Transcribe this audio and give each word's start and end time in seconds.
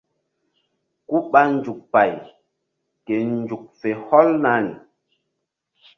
Ku 1.07 1.17
ɓa 1.31 1.41
nzuk 1.55 1.79
pay 1.93 2.11
ke 3.05 3.15
nzuk 3.43 3.63
fe 3.79 3.89
hɔlna 4.07 4.51
pi. 4.65 4.75